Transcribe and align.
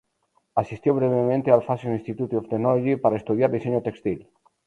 Asistió 0.55 0.95
brevemente 0.95 1.51
al 1.51 1.61
Fashion 1.61 1.93
Institute 1.93 2.35
of 2.35 2.47
Technology 2.49 2.95
para 2.95 3.17
estudiar 3.17 3.51
diseño 3.51 3.83
textil. 3.83 4.27